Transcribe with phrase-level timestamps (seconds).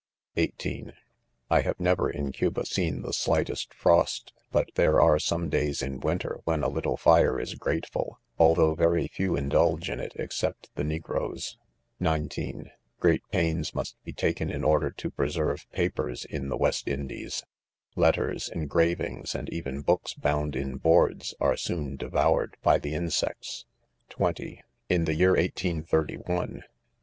[0.35, 0.93] (18)
[1.51, 5.47] I have never, in Cuba s seen the slightest frost 5 but there are some
[5.47, 10.13] days in winter, when a little fire is grateful, although very few indulge in it
[10.15, 11.55] except the ne groes,
[11.99, 17.43] (19) Great pains must he taker, in order to preserve papers in the West Indies;
[17.95, 23.65] letters, engravings, and even hooks bound in hoards, are soon devoured "by the insects,
[24.09, 24.33] (JO)
[24.89, 26.67] In the year 1831, (I